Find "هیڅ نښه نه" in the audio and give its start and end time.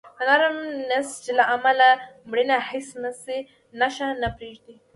2.69-4.29